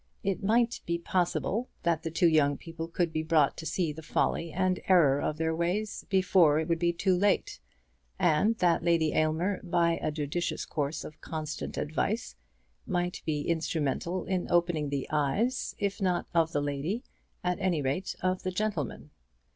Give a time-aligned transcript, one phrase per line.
[0.23, 4.01] It might be possible that the two young people could be brought to see the
[4.01, 7.59] folly and error of their ways before it would be too late;
[8.17, 12.35] and that Lady Aylmer, by a judicious course of constant advice,
[12.87, 17.03] might be instrumental in opening the eyes, if not of the lady,
[17.43, 19.11] at any rate of the gentleman.